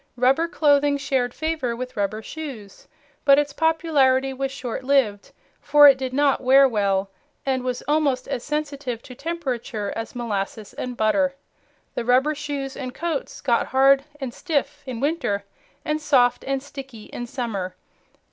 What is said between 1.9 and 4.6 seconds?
rubber shoes, but its popularity was